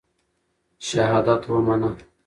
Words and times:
شهادت 0.87 1.43
ومنه. 1.49 1.91